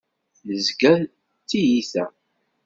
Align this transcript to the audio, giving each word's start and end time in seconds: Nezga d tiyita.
Nezga 0.47 0.93
d 1.03 1.43
tiyita. 1.49 2.05